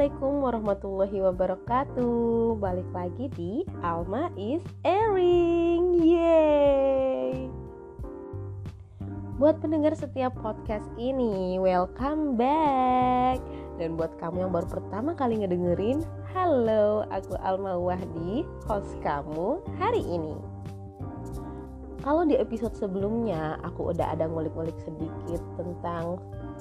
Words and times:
Assalamualaikum 0.00 0.40
warahmatullahi 0.40 1.18
wabarakatuh. 1.28 2.56
Balik 2.56 2.88
lagi 2.88 3.28
di 3.36 3.52
Alma 3.84 4.32
is 4.32 4.64
airing. 4.80 6.00
Yeay. 6.00 7.52
Buat 9.36 9.60
pendengar 9.60 9.92
setiap 9.92 10.32
podcast 10.40 10.88
ini 10.96 11.60
Welcome 11.60 12.40
back. 12.40 13.44
Dan 13.76 14.00
buat 14.00 14.16
kamu 14.16 14.48
yang 14.48 14.52
baru 14.56 14.72
pertama 14.72 15.12
kali 15.12 15.44
ngedengerin 15.44 16.00
Halo, 16.32 17.04
aku 17.12 17.36
Alma 17.44 17.76
Wahdi 17.76 18.48
Host 18.64 18.96
kamu 19.04 19.60
hari 19.76 20.00
ini. 20.00 20.40
Kalau 22.00 22.24
di 22.24 22.40
episode 22.40 22.72
sebelumnya 22.72 23.60
aku 23.60 23.92
udah 23.92 24.16
ada 24.16 24.24
ngulik-ngulik 24.24 24.80
sedikit 24.80 25.44
tentang 25.60 26.16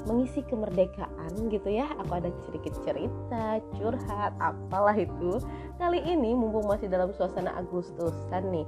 mengisi 0.08 0.46
kemerdekaan 0.48 1.32
gitu 1.52 1.70
ya. 1.72 1.90
Aku 2.04 2.12
ada 2.20 2.32
sedikit 2.48 2.76
cerita 2.86 3.60
curhat 3.76 4.32
apalah 4.40 4.96
itu. 4.96 5.42
Kali 5.80 6.00
ini 6.04 6.36
mumpung 6.36 6.68
masih 6.68 6.88
dalam 6.88 7.12
suasana 7.16 7.56
Agustusan 7.60 8.52
nih 8.52 8.68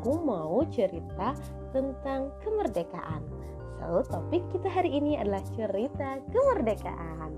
aku 0.00 0.16
mau 0.20 0.64
cerita 0.72 1.36
tentang 1.76 2.32
kemerdekaan. 2.40 3.20
So 3.80 4.04
topik 4.08 4.44
kita 4.52 4.68
hari 4.68 4.96
ini 4.96 5.20
adalah 5.20 5.44
cerita 5.52 6.20
kemerdekaan. 6.32 7.32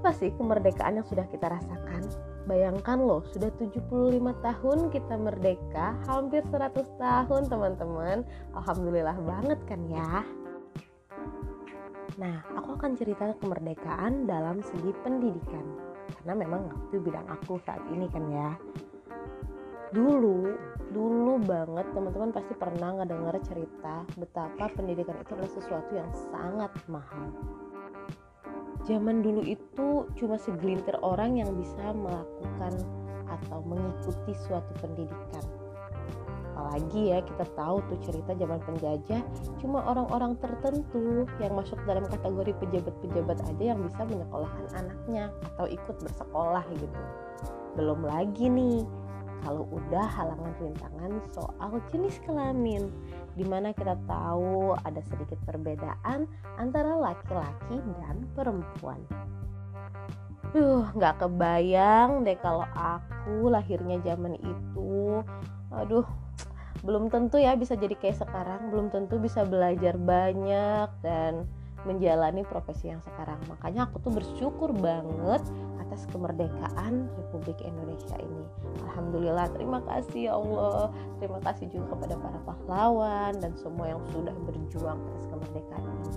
Apa 0.00 0.16
sih 0.16 0.32
kemerdekaan 0.40 1.00
yang 1.00 1.06
sudah 1.08 1.28
kita 1.28 1.52
rasakan? 1.52 2.08
Bayangkan 2.48 2.96
loh, 2.96 3.20
sudah 3.36 3.52
75 3.60 4.32
tahun 4.40 4.78
kita 4.88 5.14
merdeka, 5.20 5.92
hampir 6.08 6.40
100 6.48 6.88
tahun 6.96 7.42
teman-teman. 7.52 8.24
Alhamdulillah 8.56 9.20
banget 9.20 9.60
kan 9.68 9.80
ya. 9.92 10.24
Nah, 12.18 12.42
aku 12.58 12.74
akan 12.74 12.98
cerita 12.98 13.30
kemerdekaan 13.38 14.26
dalam 14.26 14.58
segi 14.64 14.90
pendidikan. 15.04 15.62
Karena 16.20 16.34
memang 16.34 16.62
itu 16.90 16.98
bidang 16.98 17.28
aku 17.30 17.62
saat 17.62 17.84
ini 17.92 18.10
kan 18.10 18.24
ya. 18.32 18.50
Dulu, 19.90 20.54
dulu 20.90 21.38
banget 21.42 21.86
teman-teman 21.94 22.30
pasti 22.30 22.54
pernah 22.54 22.98
ngedenger 22.98 23.36
cerita 23.46 24.06
betapa 24.18 24.70
pendidikan 24.74 25.18
itu 25.18 25.34
adalah 25.34 25.52
sesuatu 25.54 25.92
yang 25.94 26.10
sangat 26.30 26.72
mahal. 26.86 27.30
Zaman 28.86 29.22
dulu 29.22 29.44
itu 29.44 30.08
cuma 30.18 30.40
segelintir 30.40 30.96
orang 31.04 31.38
yang 31.38 31.50
bisa 31.54 31.94
melakukan 31.94 32.74
atau 33.30 33.62
mengikuti 33.62 34.34
suatu 34.34 34.72
pendidikan 34.82 35.59
apalagi 36.60 37.16
ya 37.16 37.24
kita 37.24 37.48
tahu 37.56 37.80
tuh 37.88 37.98
cerita 38.04 38.36
zaman 38.36 38.60
penjajah 38.60 39.24
cuma 39.64 39.80
orang-orang 39.88 40.36
tertentu 40.44 41.24
yang 41.40 41.56
masuk 41.56 41.80
dalam 41.88 42.04
kategori 42.04 42.52
pejabat-pejabat 42.60 43.40
aja 43.48 43.64
yang 43.72 43.80
bisa 43.80 44.04
menyekolahkan 44.04 44.66
anaknya 44.76 45.32
atau 45.56 45.64
ikut 45.64 45.96
bersekolah 46.04 46.60
gitu 46.76 47.00
belum 47.80 48.04
lagi 48.04 48.52
nih 48.52 48.84
kalau 49.40 49.64
udah 49.72 50.04
halangan 50.04 50.52
rintangan 50.60 51.12
soal 51.32 51.80
jenis 51.88 52.20
kelamin 52.28 52.92
di 53.40 53.44
mana 53.48 53.72
kita 53.72 53.96
tahu 54.04 54.76
ada 54.84 55.00
sedikit 55.08 55.40
perbedaan 55.48 56.28
antara 56.60 56.92
laki-laki 56.92 57.80
dan 58.04 58.20
perempuan 58.36 59.00
Duh, 60.50 60.82
nggak 60.92 61.24
kebayang 61.24 62.26
deh 62.26 62.34
kalau 62.42 62.66
aku 62.74 63.54
lahirnya 63.54 64.02
zaman 64.02 64.34
itu. 64.34 65.22
Aduh, 65.70 66.02
belum 66.80 67.12
tentu 67.12 67.36
ya 67.36 67.54
bisa 67.58 67.76
jadi 67.76 67.92
kayak 67.92 68.24
sekarang 68.24 68.72
belum 68.72 68.88
tentu 68.88 69.20
bisa 69.20 69.44
belajar 69.44 70.00
banyak 70.00 70.88
dan 71.04 71.44
menjalani 71.84 72.44
profesi 72.44 72.92
yang 72.92 73.00
sekarang. 73.00 73.40
Makanya 73.48 73.88
aku 73.88 74.00
tuh 74.04 74.12
bersyukur 74.12 74.72
banget 74.76 75.40
atas 75.80 76.06
kemerdekaan 76.12 77.08
Republik 77.18 77.58
Indonesia 77.64 78.16
ini. 78.20 78.44
Alhamdulillah 78.84 79.48
terima 79.56 79.80
kasih 79.88 80.30
ya 80.30 80.32
Allah. 80.36 80.92
Terima 81.18 81.40
kasih 81.42 81.66
juga 81.72 81.96
kepada 81.96 82.14
para 82.20 82.38
pahlawan 82.46 83.32
dan 83.40 83.52
semua 83.56 83.96
yang 83.96 84.02
sudah 84.12 84.34
berjuang 84.44 84.98
atas 85.00 85.24
kemerdekaan 85.28 85.84
ini. 85.84 86.10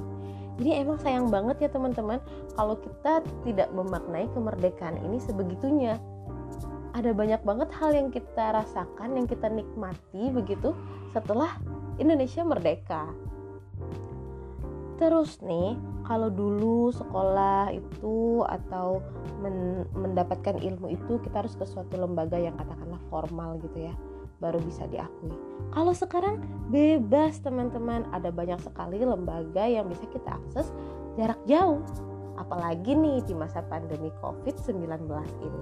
Jadi 0.54 0.70
emang 0.86 1.02
sayang 1.02 1.28
banget 1.34 1.66
ya 1.66 1.70
teman-teman 1.74 2.22
kalau 2.54 2.78
kita 2.78 3.26
tidak 3.42 3.74
memaknai 3.74 4.30
kemerdekaan 4.38 5.02
ini 5.02 5.18
sebegitunya 5.18 5.98
ada 6.94 7.10
banyak 7.10 7.42
banget 7.42 7.70
hal 7.74 7.92
yang 7.98 8.14
kita 8.14 8.54
rasakan, 8.54 9.18
yang 9.18 9.26
kita 9.26 9.50
nikmati 9.50 10.30
begitu 10.30 10.78
setelah 11.10 11.58
Indonesia 11.98 12.46
merdeka. 12.46 13.10
Terus 15.02 15.42
nih, 15.42 15.74
kalau 16.06 16.30
dulu 16.30 16.94
sekolah 16.94 17.74
itu 17.74 18.46
atau 18.46 19.02
men 19.42 19.90
mendapatkan 19.98 20.62
ilmu 20.62 20.94
itu 20.94 21.18
kita 21.26 21.44
harus 21.44 21.58
ke 21.58 21.66
suatu 21.66 21.98
lembaga 21.98 22.38
yang 22.38 22.54
katakanlah 22.62 23.02
formal 23.10 23.58
gitu 23.58 23.90
ya, 23.90 23.94
baru 24.38 24.62
bisa 24.62 24.86
diakui. 24.86 25.34
Kalau 25.74 25.98
sekarang 25.98 26.46
bebas 26.70 27.42
teman-teman, 27.42 28.06
ada 28.14 28.30
banyak 28.30 28.62
sekali 28.62 29.02
lembaga 29.02 29.66
yang 29.66 29.90
bisa 29.90 30.06
kita 30.14 30.38
akses 30.38 30.70
jarak 31.18 31.42
jauh. 31.50 31.82
Apalagi 32.38 32.94
nih 32.94 33.26
di 33.26 33.34
masa 33.34 33.66
pandemi 33.66 34.14
COVID-19 34.22 35.10
ini 35.42 35.62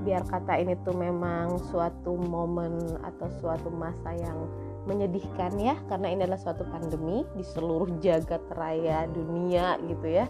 biar 0.00 0.24
kata 0.24 0.56
ini 0.60 0.76
tuh 0.80 0.96
memang 0.96 1.60
suatu 1.70 2.16
momen 2.16 3.00
atau 3.04 3.28
suatu 3.40 3.68
masa 3.68 4.16
yang 4.16 4.48
menyedihkan 4.88 5.52
ya 5.60 5.76
karena 5.92 6.08
ini 6.08 6.24
adalah 6.24 6.40
suatu 6.40 6.64
pandemi 6.72 7.20
di 7.36 7.44
seluruh 7.44 8.00
jagat 8.00 8.40
raya 8.56 9.04
dunia 9.12 9.76
gitu 9.84 10.06
ya. 10.08 10.26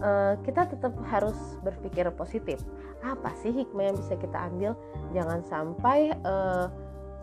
Uh, 0.00 0.34
kita 0.42 0.66
tetap 0.72 0.96
harus 1.08 1.36
berpikir 1.60 2.08
positif. 2.16 2.64
Apa 3.04 3.36
sih 3.44 3.52
hikmah 3.52 3.92
yang 3.92 3.96
bisa 4.00 4.16
kita 4.16 4.48
ambil? 4.48 4.72
Jangan 5.12 5.44
sampai 5.44 6.16
uh, 6.24 6.72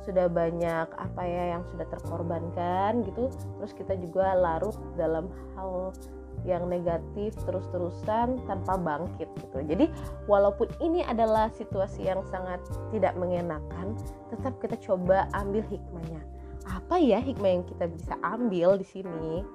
sudah 0.05 0.25
banyak 0.29 0.87
apa 0.97 1.21
ya 1.25 1.57
yang 1.57 1.63
sudah 1.69 1.85
terkorbankan 1.93 3.05
gitu 3.05 3.29
terus 3.61 3.73
kita 3.77 3.93
juga 4.01 4.33
larut 4.33 4.73
dalam 4.97 5.29
hal 5.53 5.93
yang 6.47 6.65
negatif 6.65 7.37
terus-terusan 7.45 8.41
tanpa 8.49 8.73
bangkit 8.77 9.29
gitu. 9.37 9.57
Jadi 9.61 9.85
walaupun 10.25 10.67
ini 10.81 11.05
adalah 11.05 11.53
situasi 11.53 12.09
yang 12.09 12.25
sangat 12.29 12.61
tidak 12.89 13.13
mengenakan, 13.17 13.93
tetap 14.33 14.57
kita 14.57 14.75
coba 14.81 15.29
ambil 15.37 15.61
hikmahnya. 15.69 16.21
Apa 16.65 17.01
ya 17.01 17.21
hikmah 17.21 17.61
yang 17.61 17.65
kita 17.65 17.85
bisa 17.89 18.13
ambil 18.21 18.77
di 18.77 18.85
sini? 18.85 19.45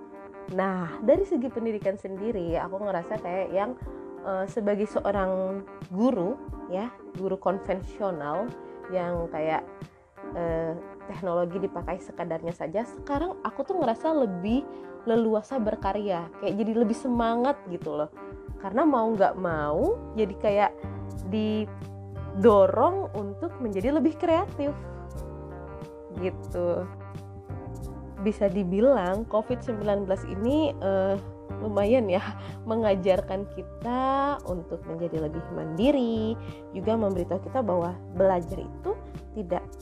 Nah, 0.54 0.86
dari 1.02 1.26
segi 1.26 1.50
pendidikan 1.50 1.98
sendiri, 1.98 2.54
aku 2.54 2.78
ngerasa 2.78 3.18
kayak 3.18 3.50
yang 3.50 3.74
uh, 4.22 4.46
sebagai 4.46 4.86
seorang 4.86 5.62
guru 5.90 6.38
ya, 6.70 6.86
guru 7.18 7.34
konvensional 7.34 8.46
yang 8.94 9.26
kayak 9.34 9.66
uh, 10.38 10.78
teknologi 11.06 11.62
dipakai 11.62 12.02
sekadarnya 12.02 12.52
saja, 12.52 12.84
sekarang 12.84 13.38
aku 13.46 13.62
tuh 13.62 13.78
ngerasa 13.78 14.12
lebih 14.12 14.66
leluasa 15.06 15.62
berkarya 15.62 16.26
kayak 16.42 16.54
jadi 16.58 16.72
lebih 16.82 16.98
semangat 16.98 17.54
gitu 17.70 17.94
loh. 17.94 18.10
Karena 18.58 18.82
mau 18.82 19.06
nggak 19.14 19.38
mau 19.38 19.94
jadi 20.18 20.34
kayak 20.42 20.72
didorong 21.30 23.14
untuk 23.14 23.54
menjadi 23.62 23.94
lebih 23.94 24.18
kreatif. 24.18 24.74
Gitu. 26.18 26.68
Bisa 28.26 28.50
dibilang 28.50 29.22
COVID-19 29.30 30.10
ini 30.26 30.74
uh, 30.82 31.14
lumayan 31.62 32.10
ya 32.10 32.22
mengajarkan 32.70 33.46
kita 33.54 34.36
untuk 34.48 34.82
menjadi 34.84 35.30
lebih 35.30 35.42
mandiri 35.54 36.34
juga 36.74 36.98
memberitahu 36.98 37.40
kita 37.46 37.62
bahwa 37.62 37.94
belajar 38.18 38.60
itu 38.60 38.90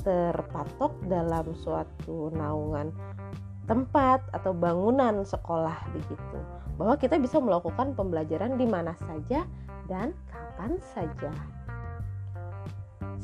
terpatok 0.04 0.92
dalam 1.09 1.56
suatu 1.56 2.30
naungan 2.30 2.92
tempat 3.65 4.21
atau 4.36 4.53
bangunan 4.53 5.24
sekolah 5.24 5.89
begitu. 5.97 6.39
Bahwa 6.77 6.95
kita 7.01 7.16
bisa 7.16 7.41
melakukan 7.41 7.97
pembelajaran 7.97 8.60
di 8.60 8.66
mana 8.68 8.92
saja 9.01 9.48
dan 9.89 10.12
kapan 10.28 10.77
saja. 10.92 11.33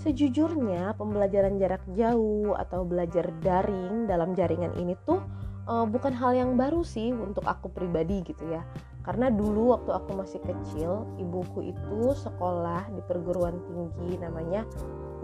Sejujurnya, 0.00 0.96
pembelajaran 0.96 1.60
jarak 1.60 1.84
jauh 1.92 2.56
atau 2.56 2.88
belajar 2.88 3.28
daring 3.44 4.08
dalam 4.08 4.32
jaringan 4.32 4.72
ini 4.80 4.96
tuh 5.04 5.20
uh, 5.68 5.84
bukan 5.84 6.16
hal 6.16 6.32
yang 6.32 6.56
baru 6.56 6.80
sih 6.80 7.12
untuk 7.12 7.44
aku 7.44 7.68
pribadi 7.68 8.24
gitu 8.24 8.48
ya. 8.48 8.64
Karena 9.00 9.32
dulu 9.32 9.72
waktu 9.72 9.90
aku 9.96 10.10
masih 10.12 10.40
kecil, 10.44 11.08
ibuku 11.16 11.72
itu 11.72 12.12
sekolah 12.12 12.84
di 12.92 13.00
perguruan 13.08 13.56
tinggi 13.64 14.20
namanya 14.20 14.68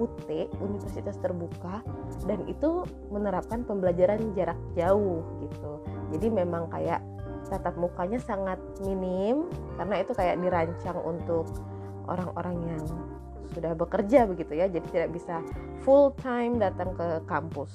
UT 0.01 0.29
Universitas 0.61 1.17
Terbuka 1.21 1.85
dan 2.25 2.45
itu 2.49 2.85
menerapkan 3.13 3.65
pembelajaran 3.65 4.33
jarak 4.33 4.57
jauh 4.77 5.25
gitu. 5.45 5.73
Jadi 6.17 6.27
memang 6.33 6.69
kayak 6.73 7.05
tatap 7.47 7.79
mukanya 7.79 8.19
sangat 8.19 8.59
minim 8.83 9.47
karena 9.79 10.03
itu 10.03 10.13
kayak 10.13 10.37
dirancang 10.43 10.99
untuk 10.99 11.47
orang-orang 12.11 12.59
yang 12.75 12.85
sudah 13.55 13.73
bekerja 13.79 14.27
begitu 14.27 14.59
ya 14.59 14.67
jadi 14.67 14.87
tidak 14.91 15.11
bisa 15.15 15.41
full 15.87 16.11
time 16.19 16.59
datang 16.59 16.93
ke 16.99 17.23
kampus 17.31 17.71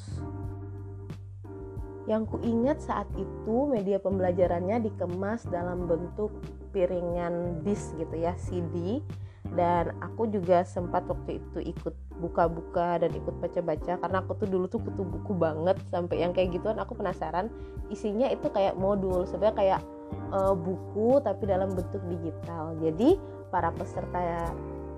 yang 2.10 2.26
kuingat 2.26 2.82
saat 2.82 3.06
itu 3.14 3.56
media 3.70 4.02
pembelajarannya 4.02 4.82
dikemas 4.90 5.46
dalam 5.50 5.86
bentuk 5.86 6.34
piringan 6.74 7.62
disk 7.62 7.94
gitu 8.02 8.16
ya 8.18 8.34
CD 8.42 9.06
dan 9.52 9.92
aku 10.00 10.30
juga 10.32 10.64
sempat 10.64 11.04
waktu 11.10 11.42
itu 11.44 11.76
ikut 11.76 11.96
buka-buka 12.22 13.02
dan 13.02 13.12
ikut 13.12 13.36
baca-baca 13.42 13.98
karena 13.98 14.18
aku 14.22 14.38
tuh 14.38 14.48
dulu 14.48 14.66
tuh 14.70 14.80
kutu 14.80 15.02
buku 15.02 15.34
banget 15.34 15.76
sampai 15.90 16.22
yang 16.22 16.32
kayak 16.32 16.54
gituan. 16.56 16.78
Aku 16.78 16.94
penasaran 16.94 17.50
isinya 17.90 18.30
itu 18.30 18.48
kayak 18.54 18.78
modul 18.78 19.26
sebenarnya 19.26 19.58
kayak 19.58 19.82
uh, 20.32 20.54
buku 20.54 21.20
tapi 21.26 21.50
dalam 21.50 21.74
bentuk 21.74 22.00
digital. 22.08 22.78
Jadi 22.80 23.18
para 23.50 23.74
peserta 23.74 24.54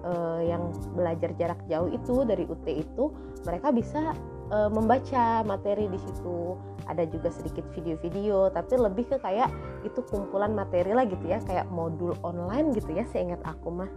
uh, 0.05 0.41
yang 0.43 0.69
belajar 0.93 1.31
jarak 1.39 1.59
jauh 1.65 1.89
itu 1.89 2.27
dari 2.27 2.43
UT 2.45 2.67
itu 2.67 3.09
mereka 3.47 3.71
bisa 3.71 4.13
uh, 4.53 4.69
membaca 4.69 5.41
materi 5.41 5.89
di 5.89 5.97
situ. 5.97 6.53
Ada 6.85 7.09
juga 7.09 7.31
sedikit 7.33 7.65
video-video 7.73 8.53
tapi 8.53 8.77
lebih 8.77 9.09
ke 9.09 9.17
kayak 9.17 9.49
itu 9.81 10.03
kumpulan 10.05 10.53
materi 10.53 10.93
lah 10.93 11.07
gitu 11.09 11.25
ya 11.25 11.41
kayak 11.41 11.65
modul 11.73 12.13
online 12.21 12.75
gitu 12.77 12.93
ya 12.93 13.03
seingat 13.09 13.41
aku 13.41 13.73
mah. 13.73 13.89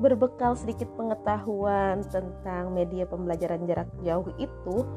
Berbekal 0.00 0.56
sedikit 0.56 0.88
pengetahuan 0.96 2.00
tentang 2.08 2.72
media 2.72 3.04
pembelajaran 3.04 3.68
jarak 3.68 3.88
jauh 4.00 4.32
itu 4.40 4.88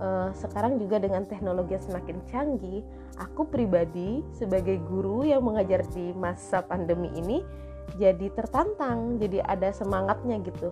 uh, 0.00 0.30
sekarang 0.38 0.78
juga 0.78 1.02
dengan 1.02 1.26
teknologi 1.26 1.74
yang 1.76 1.84
semakin 1.84 2.16
canggih 2.30 2.80
aku 3.18 3.48
pribadi 3.48 4.22
sebagai 4.36 4.78
guru 4.86 5.26
yang 5.26 5.42
mengajar 5.44 5.82
di 5.90 6.12
masa 6.14 6.62
pandemi 6.62 7.10
ini 7.16 7.42
jadi 7.96 8.28
tertantang 8.34 9.16
jadi 9.18 9.42
ada 9.46 9.72
semangatnya 9.72 10.38
gitu 10.44 10.70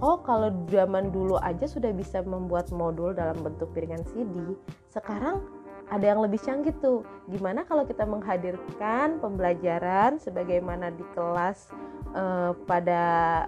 oh 0.00 0.20
kalau 0.20 0.52
zaman 0.68 1.12
dulu 1.12 1.40
aja 1.40 1.64
sudah 1.64 1.92
bisa 1.92 2.20
membuat 2.24 2.68
modul 2.72 3.12
dalam 3.16 3.36
bentuk 3.40 3.70
piringan 3.72 4.04
CD 4.12 4.56
sekarang 4.92 5.44
ada 5.86 6.02
yang 6.02 6.20
lebih 6.22 6.42
canggih 6.42 6.74
tuh. 6.82 7.06
Gimana 7.30 7.62
kalau 7.62 7.86
kita 7.86 8.02
menghadirkan 8.02 9.22
pembelajaran 9.22 10.18
sebagaimana 10.18 10.90
di 10.90 11.04
kelas 11.14 11.70
uh, 12.14 12.52
pada 12.66 13.46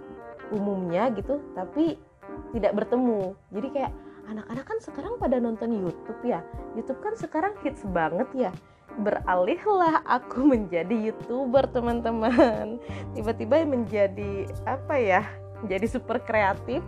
umumnya 0.55 1.11
gitu 1.19 1.43
tapi 1.59 1.99
tidak 2.55 2.79
bertemu. 2.79 3.35
Jadi 3.51 3.69
kayak 3.75 3.93
anak-anak 4.31 4.65
kan 4.65 4.79
sekarang 4.79 5.15
pada 5.19 5.37
nonton 5.43 5.75
YouTube 5.75 6.21
ya. 6.23 6.41
YouTube 6.79 7.01
kan 7.03 7.15
sekarang 7.19 7.53
hits 7.67 7.83
banget 7.91 8.29
ya. 8.39 8.51
Beralihlah 9.03 10.07
aku 10.07 10.47
menjadi 10.55 11.11
youtuber 11.11 11.67
teman-teman. 11.67 12.79
Tiba-tiba 13.19 13.67
menjadi 13.67 14.47
apa 14.63 14.95
ya 14.95 15.27
jadi 15.67 15.87
super 15.91 16.23
kreatif 16.23 16.85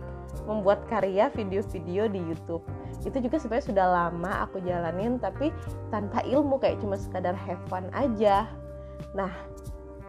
membuat 0.47 0.87
karya 0.87 1.27
video-video 1.35 2.07
di 2.07 2.19
YouTube. 2.23 2.63
Itu 3.03 3.19
juga 3.19 3.35
sebenarnya 3.35 3.67
sudah 3.67 3.87
lama 3.91 4.31
aku 4.47 4.63
jalanin 4.63 5.19
tapi 5.19 5.51
tanpa 5.91 6.23
ilmu 6.23 6.61
kayak 6.61 6.79
cuma 6.79 6.95
sekadar 6.95 7.35
have 7.35 7.59
fun 7.67 7.91
aja. 7.91 8.47
Nah 9.11 9.33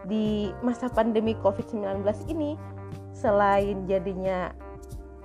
di 0.07 0.51
masa 0.63 0.87
pandemi 0.87 1.35
COVID-19 1.43 2.03
ini 2.31 2.55
selain 3.15 3.87
jadinya 3.87 4.51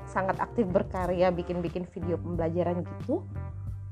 sangat 0.09 0.41
aktif 0.41 0.65
berkarya 0.71 1.29
bikin-bikin 1.35 1.85
video 1.93 2.17
pembelajaran 2.17 2.81
gitu 2.83 3.27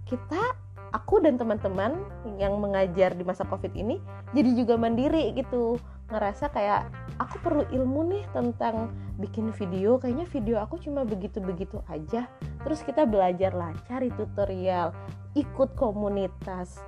kita 0.06 0.56
aku 0.94 1.20
dan 1.20 1.36
teman-teman 1.36 2.00
yang 2.40 2.56
mengajar 2.56 3.12
di 3.12 3.26
masa 3.26 3.44
covid 3.44 3.74
ini 3.76 4.00
jadi 4.32 4.56
juga 4.56 4.78
mandiri 4.80 5.34
gitu 5.36 5.76
ngerasa 6.06 6.54
kayak 6.54 6.86
aku 7.18 7.36
perlu 7.42 7.64
ilmu 7.74 8.06
nih 8.14 8.24
tentang 8.30 8.94
bikin 9.18 9.50
video 9.56 9.98
kayaknya 9.98 10.26
video 10.30 10.56
aku 10.62 10.78
cuma 10.78 11.02
begitu-begitu 11.02 11.82
aja. 11.90 12.30
Terus 12.62 12.80
kita 12.86 13.06
belajar 13.08 13.54
lah 13.54 13.74
cari 13.90 14.12
tutorial 14.14 14.94
ikut 15.34 15.74
komunitas. 15.74 16.78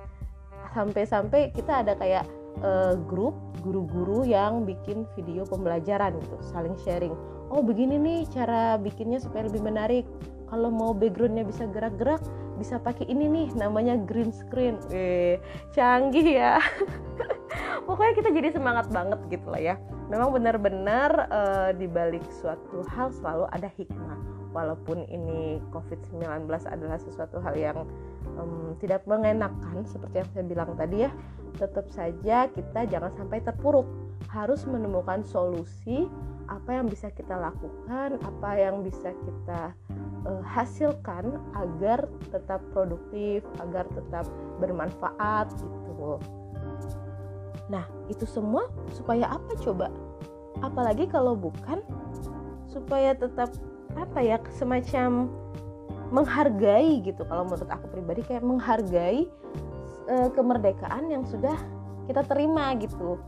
Sampai-sampai 0.71 1.51
kita 1.51 1.83
ada 1.83 1.97
kayak 1.97 2.23
uh, 2.63 2.95
grup 3.09 3.35
guru-guru 3.59 4.23
yang 4.23 4.63
bikin 4.63 5.03
video 5.19 5.43
pembelajaran 5.43 6.15
gitu 6.23 6.37
saling 6.45 6.77
sharing. 6.85 7.15
Oh 7.49 7.65
begini 7.65 7.97
nih 7.99 8.19
cara 8.29 8.79
bikinnya 8.79 9.19
supaya 9.19 9.49
lebih 9.49 9.65
menarik. 9.65 10.05
Kalau 10.49 10.73
mau 10.73 10.95
backgroundnya 10.95 11.45
bisa 11.45 11.69
gerak-gerak 11.69 12.21
bisa 12.57 12.75
pakai 12.75 13.07
ini 13.07 13.27
nih 13.27 13.47
namanya 13.55 13.99
green 13.99 14.31
screen. 14.31 14.79
Eh 14.93 15.41
canggih 15.75 16.39
ya 16.39 16.57
pokoknya 17.89 18.13
kita 18.21 18.29
jadi 18.29 18.49
semangat 18.53 18.85
banget 18.93 19.17
gitu 19.33 19.49
lah 19.49 19.57
ya. 19.57 19.75
Memang 20.13 20.29
benar-benar 20.29 21.25
uh, 21.33 21.69
di 21.73 21.89
balik 21.89 22.21
suatu 22.29 22.85
hal 22.85 23.09
selalu 23.09 23.49
ada 23.49 23.65
hikmah. 23.73 24.17
Walaupun 24.53 25.09
ini 25.09 25.57
COVID-19 25.73 26.45
adalah 26.69 26.97
sesuatu 27.01 27.41
hal 27.41 27.57
yang 27.57 27.89
um, 28.37 28.77
tidak 28.77 29.05
mengenakan 29.09 29.85
seperti 29.89 30.21
yang 30.21 30.29
saya 30.33 30.45
bilang 30.45 30.73
tadi 30.73 31.05
ya 31.05 31.11
tetap 31.57 31.89
saja 31.89 32.45
kita 32.53 32.85
jangan 32.85 33.09
sampai 33.17 33.41
terpuruk. 33.41 33.89
Harus 34.29 34.69
menemukan 34.69 35.25
solusi 35.25 36.05
apa 36.45 36.77
yang 36.81 36.85
bisa 36.89 37.09
kita 37.13 37.33
lakukan 37.37 38.17
apa 38.21 38.49
yang 38.57 38.85
bisa 38.85 39.13
kita 39.13 39.73
uh, 40.29 40.41
hasilkan 40.45 41.41
agar 41.57 42.05
tetap 42.29 42.61
produktif, 42.73 43.41
agar 43.61 43.85
tetap 43.93 44.25
bermanfaat 44.61 45.49
gitu. 45.57 46.17
Nah, 47.69 47.85
itu 48.09 48.25
semua 48.25 48.67
supaya 48.97 49.29
apa 49.29 49.53
coba? 49.61 49.93
Apalagi 50.59 51.05
kalau 51.07 51.37
bukan 51.37 51.79
supaya 52.67 53.13
tetap 53.13 53.53
apa 53.97 54.19
ya 54.21 54.37
semacam 54.53 55.29
menghargai 56.09 57.01
gitu 57.05 57.21
kalau 57.25 57.45
menurut 57.45 57.69
aku 57.69 57.85
pribadi 57.93 58.21
kayak 58.25 58.41
menghargai 58.41 59.29
uh, 60.09 60.29
kemerdekaan 60.33 61.09
yang 61.09 61.21
sudah 61.25 61.57
kita 62.09 62.25
terima 62.25 62.73
gitu 62.81 63.21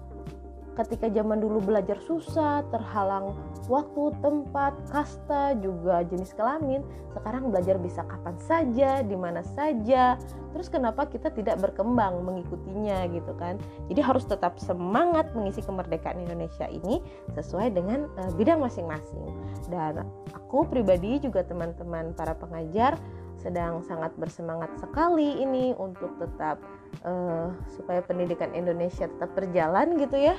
ketika 0.84 1.08
zaman 1.14 1.40
dulu 1.40 1.62
belajar 1.62 1.98
susah, 2.04 2.66
terhalang 2.74 3.38
waktu, 3.70 4.12
tempat, 4.20 4.74
kasta, 4.90 5.56
juga 5.62 6.04
jenis 6.08 6.34
kelamin, 6.34 6.82
sekarang 7.14 7.52
belajar 7.54 7.78
bisa 7.78 8.02
kapan 8.08 8.36
saja, 8.42 8.92
di 9.06 9.16
mana 9.16 9.46
saja. 9.46 10.18
Terus 10.52 10.68
kenapa 10.68 11.08
kita 11.08 11.32
tidak 11.32 11.62
berkembang 11.62 12.26
mengikutinya 12.26 13.08
gitu 13.14 13.32
kan? 13.38 13.56
Jadi 13.88 14.02
harus 14.04 14.28
tetap 14.28 14.60
semangat 14.60 15.32
mengisi 15.38 15.64
kemerdekaan 15.64 16.20
Indonesia 16.20 16.68
ini 16.68 17.00
sesuai 17.38 17.72
dengan 17.72 18.10
uh, 18.20 18.32
bidang 18.36 18.60
masing-masing. 18.60 19.32
Dan 19.72 20.04
aku 20.36 20.68
pribadi 20.68 21.22
juga 21.24 21.46
teman-teman 21.48 22.12
para 22.18 22.36
pengajar 22.36 23.00
sedang 23.42 23.82
sangat 23.82 24.14
bersemangat 24.22 24.70
sekali 24.78 25.42
ini 25.42 25.74
untuk 25.74 26.14
tetap 26.22 26.62
uh, 27.02 27.50
supaya 27.74 28.06
pendidikan 28.06 28.54
Indonesia 28.54 29.10
tetap 29.10 29.34
berjalan 29.34 29.98
gitu 29.98 30.14
ya 30.14 30.38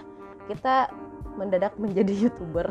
kita 0.50 0.90
mendadak 1.36 1.74
menjadi 1.80 2.28
youtuber. 2.28 2.68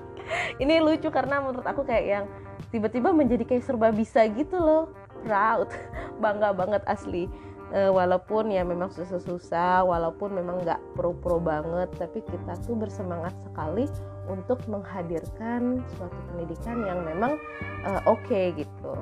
Ini 0.62 0.80
lucu 0.80 1.08
karena 1.12 1.40
menurut 1.40 1.64
aku 1.64 1.84
kayak 1.84 2.06
yang 2.06 2.24
tiba-tiba 2.72 3.12
menjadi 3.12 3.44
kayak 3.44 3.64
serba 3.64 3.92
bisa 3.92 4.24
gitu 4.32 4.56
loh. 4.56 4.92
Proud. 5.24 5.72
Bangga 6.22 6.52
banget 6.52 6.82
asli. 6.88 7.28
E, 7.74 7.90
walaupun 7.90 8.52
ya 8.52 8.62
memang 8.62 8.92
susah-susah 8.92 9.82
walaupun 9.88 10.36
memang 10.36 10.62
nggak 10.62 10.78
pro-pro 10.94 11.40
banget 11.40 11.90
tapi 11.96 12.20
kita 12.22 12.54
tuh 12.62 12.76
bersemangat 12.76 13.32
sekali 13.40 13.88
untuk 14.28 14.60
menghadirkan 14.68 15.82
suatu 15.96 16.18
pendidikan 16.30 16.84
yang 16.84 17.02
memang 17.02 17.40
e, 17.82 17.90
oke 18.04 18.20
okay, 18.20 18.52
gitu 18.54 18.92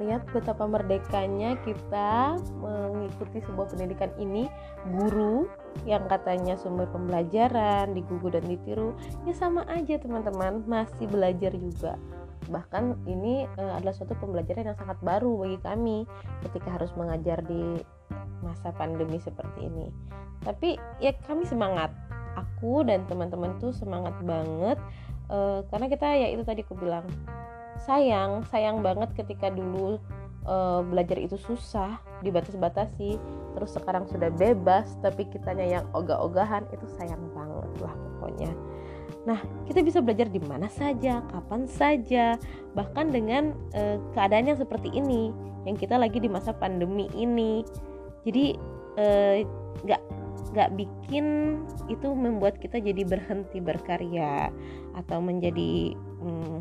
lihat 0.00 0.24
betapa 0.32 0.64
merdekanya 0.64 1.60
kita 1.60 2.40
mengikuti 2.58 3.44
sebuah 3.44 3.68
pendidikan 3.68 4.10
ini. 4.16 4.48
Guru 4.96 5.44
yang 5.84 6.08
katanya 6.08 6.56
sumber 6.56 6.88
pembelajaran 6.88 7.92
digugu 7.92 8.32
dan 8.32 8.44
ditiru 8.48 8.96
ya 9.28 9.36
sama 9.36 9.62
aja 9.68 10.00
teman-teman 10.00 10.64
masih 10.64 11.04
belajar 11.06 11.52
juga. 11.52 12.00
Bahkan 12.48 13.04
ini 13.04 13.44
uh, 13.60 13.76
adalah 13.76 13.92
suatu 13.92 14.16
pembelajaran 14.16 14.72
yang 14.72 14.78
sangat 14.80 14.98
baru 15.04 15.44
bagi 15.44 15.58
kami 15.60 15.98
ketika 16.48 16.80
harus 16.80 16.90
mengajar 16.96 17.44
di 17.44 17.78
masa 18.40 18.72
pandemi 18.72 19.20
seperti 19.20 19.68
ini. 19.68 19.92
Tapi 20.40 20.80
ya 21.04 21.12
kami 21.28 21.44
semangat. 21.44 21.92
Aku 22.38 22.86
dan 22.86 23.04
teman-teman 23.10 23.58
tuh 23.58 23.74
semangat 23.74 24.14
banget 24.22 24.78
uh, 25.28 25.66
karena 25.70 25.86
kita 25.90 26.06
ya 26.14 26.28
itu 26.30 26.42
tadi 26.46 26.62
aku 26.62 26.78
bilang 26.78 27.06
sayang 27.84 28.44
sayang 28.48 28.84
banget 28.84 29.10
ketika 29.16 29.48
dulu 29.48 29.96
uh, 30.46 30.80
belajar 30.84 31.16
itu 31.20 31.36
susah 31.36 32.00
dibatas-batasi. 32.24 33.16
Terus 33.56 33.70
sekarang 33.74 34.06
sudah 34.06 34.30
bebas 34.30 34.94
tapi 35.02 35.26
kitanya 35.28 35.80
yang 35.80 35.84
ogah-ogahan 35.96 36.64
itu 36.70 36.86
sayang 37.00 37.20
banget 37.34 37.70
lah 37.82 37.94
pokoknya. 37.94 38.52
Nah 39.28 39.40
kita 39.68 39.84
bisa 39.84 39.98
belajar 40.00 40.30
di 40.30 40.40
mana 40.40 40.70
saja 40.70 41.20
kapan 41.28 41.66
saja 41.68 42.38
bahkan 42.72 43.10
dengan 43.10 43.52
uh, 43.76 43.98
keadaan 44.16 44.54
yang 44.54 44.58
seperti 44.60 44.88
ini 44.94 45.34
yang 45.68 45.76
kita 45.76 46.00
lagi 46.00 46.22
di 46.22 46.28
masa 46.30 46.56
pandemi 46.56 47.08
ini. 47.12 47.60
Jadi 48.20 48.52
eh, 49.00 49.48
nggak 49.80 50.02
uh, 50.02 50.20
nggak 50.52 50.70
bikin 50.76 51.56
itu 51.86 52.08
membuat 52.10 52.58
kita 52.58 52.82
jadi 52.82 53.06
berhenti 53.06 53.62
berkarya 53.62 54.50
atau 54.98 55.22
menjadi 55.22 55.94
hmm, 55.94 56.56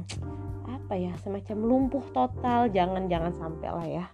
apa 0.90 0.98
ya 0.98 1.14
semacam 1.22 1.58
lumpuh 1.70 2.02
total 2.18 2.66
jangan 2.74 3.06
jangan 3.06 3.30
sampai 3.38 3.70
lah 3.70 3.86
ya. 3.86 4.06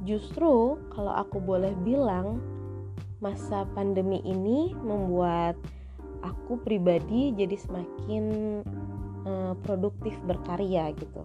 Justru 0.00 0.80
kalau 0.88 1.12
aku 1.12 1.44
boleh 1.44 1.76
bilang 1.84 2.40
masa 3.20 3.68
pandemi 3.76 4.24
ini 4.24 4.72
membuat 4.80 5.60
aku 6.24 6.56
pribadi 6.64 7.36
jadi 7.36 7.52
semakin 7.52 8.24
uh, 9.28 9.52
produktif 9.60 10.16
berkarya 10.24 10.88
gitu. 10.96 11.20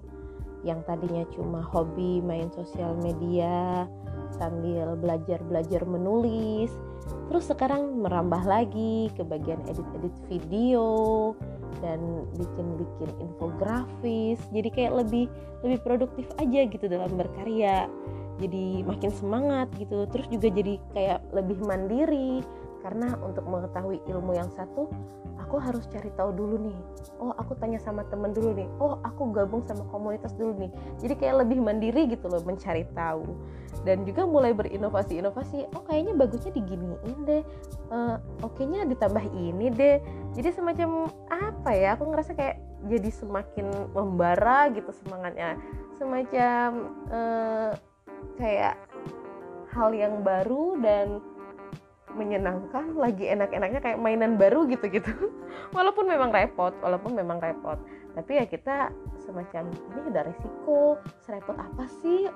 Yang 0.67 0.83
tadinya 0.83 1.23
cuma 1.31 1.63
hobi 1.63 2.19
main 2.19 2.51
sosial 2.51 2.99
media 2.99 3.87
sambil 4.35 4.99
belajar-belajar 4.99 5.87
menulis 5.87 6.75
terus 7.31 7.47
sekarang 7.47 8.03
merambah 8.03 8.43
lagi 8.43 9.07
ke 9.15 9.23
bagian 9.23 9.63
edit-edit 9.71 10.11
video 10.27 11.31
dan 11.83 12.25
bikin-bikin 12.35 13.11
infografis. 13.21 14.39
Jadi 14.51 14.69
kayak 14.73 15.05
lebih 15.05 15.25
lebih 15.65 15.79
produktif 15.83 16.27
aja 16.37 16.65
gitu 16.67 16.85
dalam 16.87 17.11
berkarya. 17.15 17.87
Jadi 18.37 18.85
makin 18.85 19.11
semangat 19.13 19.67
gitu. 19.81 20.05
Terus 20.09 20.27
juga 20.29 20.47
jadi 20.53 20.77
kayak 20.93 21.19
lebih 21.33 21.57
mandiri. 21.65 22.45
Karena 22.85 23.17
untuk 23.19 23.43
mengetahui 23.49 23.99
ilmu 24.07 24.37
yang 24.37 24.47
satu 24.53 24.87
aku 25.47 25.63
harus 25.63 25.87
cari 25.87 26.11
tahu 26.19 26.35
dulu 26.35 26.59
nih. 26.59 26.79
Oh 27.23 27.31
aku 27.39 27.55
tanya 27.55 27.79
sama 27.79 28.03
temen 28.11 28.35
dulu 28.35 28.51
nih. 28.51 28.67
Oh 28.83 28.99
aku 29.07 29.31
gabung 29.31 29.63
sama 29.63 29.87
komunitas 29.87 30.35
dulu 30.35 30.67
nih. 30.67 30.71
Jadi 30.99 31.13
kayak 31.15 31.47
lebih 31.47 31.63
mandiri 31.63 32.03
gitu 32.11 32.27
loh 32.27 32.43
mencari 32.43 32.83
tahu. 32.91 33.23
Dan 33.87 34.03
juga 34.03 34.27
mulai 34.27 34.51
berinovasi-inovasi. 34.51 35.71
Oh 35.71 35.83
kayaknya 35.87 36.19
bagusnya 36.19 36.51
diginiin 36.51 37.17
deh. 37.23 37.43
Uh, 37.87 38.19
oke 38.43 38.59
nya 38.67 38.83
ditambah 38.83 39.23
ini 39.31 39.71
deh 39.71 39.97
jadi 40.37 40.53
semacam 40.53 41.09
apa 41.33 41.71
ya 41.73 41.97
aku 41.97 42.13
ngerasa 42.13 42.37
kayak 42.37 42.61
jadi 42.85 43.09
semakin 43.09 43.73
membara 43.97 44.69
gitu 44.69 44.93
semangatnya. 45.01 45.57
Semacam 45.97 46.93
uh, 47.09 47.73
kayak 48.37 48.77
hal 49.73 49.89
yang 49.97 50.21
baru 50.21 50.77
dan 50.77 51.25
menyenangkan 52.13 52.97
lagi 52.97 53.29
enak-enaknya 53.33 53.81
kayak 53.81 53.97
mainan 53.97 54.37
baru 54.37 54.69
gitu-gitu. 54.69 55.09
Walaupun 55.75 56.05
memang 56.05 56.29
repot 56.29 56.73
walaupun 56.85 57.17
memang 57.17 57.41
repot. 57.41 57.81
Tapi 58.13 58.37
ya 58.37 58.45
kita 58.45 58.93
semacam 59.25 59.73
ini 59.73 59.99
ada 60.13 60.21
resiko 60.29 61.01
serepot 61.25 61.57
apa 61.57 61.85
sih 62.01 62.29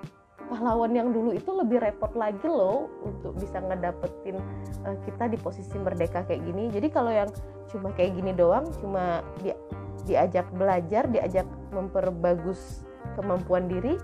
pahlawan 0.52 0.92
yang 0.92 1.16
dulu 1.16 1.32
itu 1.32 1.48
lebih 1.56 1.80
repot 1.80 2.12
lagi 2.12 2.44
loh 2.44 2.92
untuk 3.08 3.40
bisa 3.40 3.64
ngedapetin 3.64 4.36
uh, 4.84 5.00
kita 5.08 5.32
di 5.32 5.40
posisi 5.40 5.80
merdeka 5.80 6.28
kayak 6.28 6.44
gini. 6.44 6.68
Jadi 6.68 6.92
kalau 6.92 7.08
yang 7.08 7.32
cuma 7.72 7.96
kayak 7.96 8.20
gini 8.20 8.36
doang 8.36 8.68
cuma 8.84 9.24
di, 9.40 9.56
diajak 10.04 10.44
belajar 10.52 11.08
diajak 11.08 11.48
memperbagus 11.72 12.84
kemampuan 13.16 13.72
diri 13.72 13.96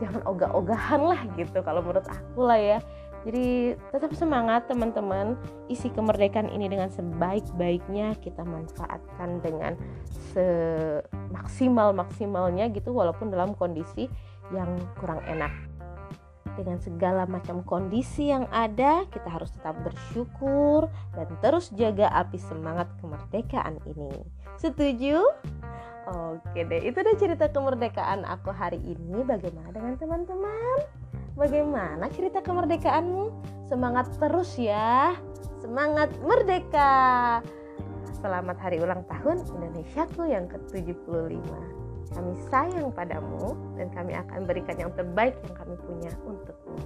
jangan 0.00 0.24
ogah-ogahan 0.24 1.02
lah 1.04 1.20
gitu 1.36 1.60
kalau 1.60 1.84
menurut 1.84 2.08
aku 2.08 2.40
lah 2.48 2.56
ya. 2.56 2.78
Jadi 3.22 3.78
tetap 3.94 4.10
semangat 4.18 4.66
teman-teman. 4.66 5.38
Isi 5.70 5.94
kemerdekaan 5.94 6.50
ini 6.50 6.66
dengan 6.66 6.90
sebaik-baiknya 6.90 8.18
kita 8.18 8.42
manfaatkan 8.42 9.38
dengan 9.38 9.78
semaksimal 10.34 11.94
maksimalnya 11.94 12.66
gitu 12.74 12.90
walaupun 12.90 13.30
dalam 13.30 13.54
kondisi 13.54 14.10
yang 14.50 14.74
kurang 14.98 15.22
enak 15.30 15.54
dengan 16.56 16.78
segala 16.80 17.24
macam 17.24 17.64
kondisi 17.64 18.28
yang 18.28 18.44
ada, 18.52 19.08
kita 19.08 19.28
harus 19.28 19.48
tetap 19.52 19.76
bersyukur 19.80 20.88
dan 21.16 21.28
terus 21.40 21.72
jaga 21.72 22.12
api 22.12 22.36
semangat 22.36 22.88
kemerdekaan 23.00 23.80
ini. 23.88 24.12
Setuju? 24.60 25.24
Oke 26.02 26.66
deh, 26.66 26.82
itu 26.82 26.98
deh 26.98 27.16
cerita 27.16 27.48
kemerdekaan 27.48 28.26
aku 28.26 28.50
hari 28.50 28.78
ini. 28.82 29.22
Bagaimana 29.22 29.70
dengan 29.70 29.94
teman-teman? 29.96 30.78
Bagaimana 31.38 32.04
cerita 32.12 32.44
kemerdekaanmu? 32.44 33.24
Semangat 33.70 34.12
terus 34.20 34.58
ya. 34.60 35.16
Semangat 35.64 36.12
merdeka. 36.20 37.40
Selamat 38.22 38.60
hari 38.60 38.78
ulang 38.78 39.02
tahun 39.08 39.42
Indonesiaku 39.46 40.28
yang 40.28 40.46
ke-75. 40.46 41.81
Kami 42.12 42.32
sayang 42.52 42.92
padamu 42.92 43.56
dan 43.80 43.88
kami 43.90 44.12
akan 44.14 44.44
berikan 44.44 44.76
yang 44.76 44.92
terbaik 44.92 45.34
yang 45.42 45.54
kami 45.56 45.74
punya 45.80 46.12
untukmu. 46.28 46.76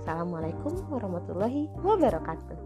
Assalamualaikum 0.00 0.72
warahmatullahi 0.88 1.68
wabarakatuh. 1.84 2.56